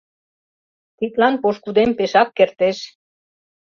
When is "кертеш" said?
2.37-2.77